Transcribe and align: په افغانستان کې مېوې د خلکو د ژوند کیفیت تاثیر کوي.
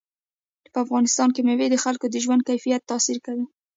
په 0.71 0.77
افغانستان 0.85 1.29
کې 1.33 1.41
مېوې 1.47 1.67
د 1.71 1.75
خلکو 1.83 2.05
د 2.09 2.15
ژوند 2.25 2.41
کیفیت 2.49 2.81
تاثیر 2.91 3.17
کوي. 3.25 3.45